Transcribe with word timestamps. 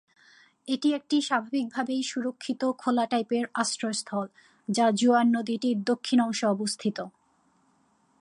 এটি 0.67 0.87
একটি 0.93 1.17
স্বাভাবিকভাবেই 1.21 2.01
সুরক্ষিত 2.03 2.61
খোলা 2.77 3.05
টাইপের 3.05 3.45
আশ্রয়স্থল, 3.53 4.27
যা 4.67 4.85
জুয়ার 4.91 5.27
নদীটির 5.27 5.77
দক্ষিণ 5.83 6.19
অংশে 6.21 6.45
অবস্থিত। 6.45 6.97